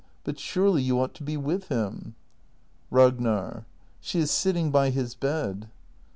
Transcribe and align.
But 0.23 0.39
surely 0.39 0.81
you 0.81 0.99
ought 0.99 1.13
to 1.13 1.23
be 1.23 1.37
with 1.37 1.67
him. 1.67 2.15
Ragnar. 2.89 3.67
S 4.01 4.15
h 4.15 4.15
e 4.15 4.19
is 4.21 4.31
sitting 4.31 4.71
by 4.71 4.89
his 4.89 5.13
bed. 5.13 5.69